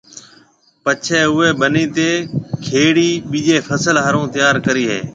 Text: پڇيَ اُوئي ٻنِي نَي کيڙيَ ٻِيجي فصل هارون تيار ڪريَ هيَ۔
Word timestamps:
پڇيَ 0.83 1.19
اُوئي 1.31 1.49
ٻنِي 1.59 1.85
نَي 1.95 2.11
کيڙيَ 2.65 3.09
ٻِيجي 3.29 3.57
فصل 3.67 3.95
هارون 4.03 4.25
تيار 4.35 4.55
ڪريَ 4.65 4.83
هيَ۔ 4.91 4.99